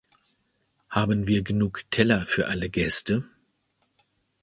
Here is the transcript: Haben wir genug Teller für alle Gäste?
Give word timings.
Haben 0.89 1.27
wir 1.27 1.43
genug 1.43 1.83
Teller 1.91 2.25
für 2.25 2.47
alle 2.47 2.71
Gäste? 2.71 3.23